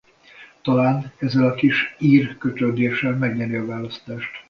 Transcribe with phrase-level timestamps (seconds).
[0.61, 4.31] Talán ezzel a kis ír-kötődéssel megnyeri a választást.